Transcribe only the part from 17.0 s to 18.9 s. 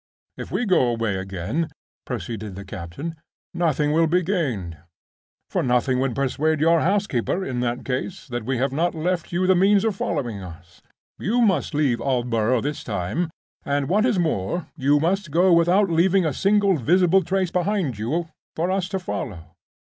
trace behind you for us